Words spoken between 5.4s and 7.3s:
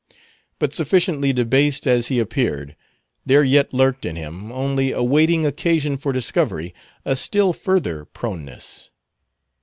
occasion for discovery, a